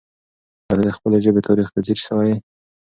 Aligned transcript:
آیا 0.63 0.67
ته 0.69 0.83
د 0.85 0.89
خپلې 0.97 1.17
ژبې 1.25 1.41
تاریخ 1.47 1.67
ته 1.73 1.79
ځیر 1.85 1.99
سوی 2.07 2.27
یې؟ 2.31 2.35